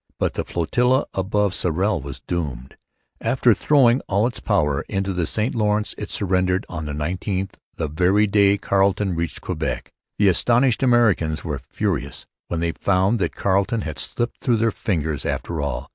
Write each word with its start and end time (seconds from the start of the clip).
But 0.17 0.33
the 0.33 0.43
flotilla 0.43 1.05
above 1.13 1.53
Sorel 1.53 2.01
was 2.01 2.21
doomed. 2.21 2.75
After 3.21 3.53
throwing 3.53 4.01
all 4.07 4.25
its 4.25 4.39
powder 4.39 4.81
into 4.89 5.13
the 5.13 5.27
St 5.27 5.53
Lawrence 5.53 5.93
it 5.95 6.09
surrendered 6.09 6.65
on 6.67 6.85
the 6.85 6.91
19th, 6.91 7.51
the 7.75 7.87
very 7.87 8.25
day 8.25 8.57
Carleton 8.57 9.13
reached 9.13 9.41
Quebec. 9.41 9.93
The 10.17 10.27
astonished 10.29 10.81
Americans 10.81 11.43
were 11.43 11.61
furious 11.69 12.25
when 12.47 12.61
they 12.61 12.71
found 12.71 13.19
that 13.19 13.35
Carleton 13.35 13.81
had 13.81 13.99
slipped 13.99 14.41
through 14.41 14.57
their 14.57 14.71
fingers 14.71 15.23
after 15.23 15.61
all. 15.61 15.87